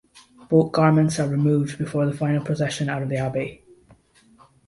Both 0.49 0.71
garments 0.71 1.19
are 1.19 1.27
removed 1.27 1.77
before 1.77 2.07
the 2.07 2.11
final 2.17 2.43
procession 2.43 2.89
out 2.89 3.03
of 3.03 3.09
the 3.09 3.17
abbey. 3.17 3.63